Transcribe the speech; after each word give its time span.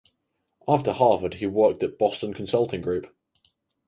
After 0.67 0.93
"Harvard" 0.93 1.35
he 1.35 1.45
worked 1.45 1.83
at 1.83 1.99
Boston 1.99 2.33
Consulting 2.33 2.81
Group. 2.81 3.15